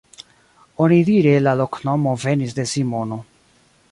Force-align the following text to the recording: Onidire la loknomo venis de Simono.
Onidire 0.85 1.33
la 1.43 1.53
loknomo 1.59 2.15
venis 2.25 2.57
de 2.61 2.67
Simono. 2.75 3.21